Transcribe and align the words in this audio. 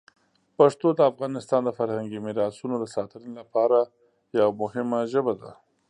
پښتو 0.57 0.87
د 0.95 0.99
افغانستان 1.11 1.61
د 1.65 1.69
فرهنګي 1.77 2.19
میراتونو 2.25 2.75
د 2.79 2.85
ساتنې 2.95 3.31
لپاره 3.39 3.79
یوه 4.39 4.51
مهمه 4.61 4.99
ژبه 5.13 5.33
ده. 5.41 5.51